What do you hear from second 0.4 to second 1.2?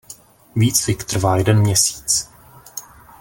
Výcvik